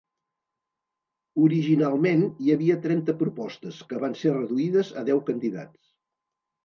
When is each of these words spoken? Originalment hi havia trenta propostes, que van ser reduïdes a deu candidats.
Originalment 1.47 2.25
hi 2.45 2.49
havia 2.55 2.79
trenta 2.87 3.15
propostes, 3.21 3.83
que 3.93 4.01
van 4.05 4.17
ser 4.23 4.35
reduïdes 4.41 4.91
a 5.03 5.09
deu 5.11 5.23
candidats. 5.29 5.93